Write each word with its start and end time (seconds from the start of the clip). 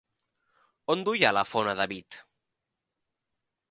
On 0.95 1.03
duia 1.09 1.33
la 1.39 1.45
fona 1.51 1.77
David? 1.83 2.21